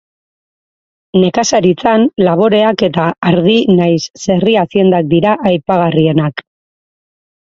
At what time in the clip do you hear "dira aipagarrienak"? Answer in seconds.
5.13-6.45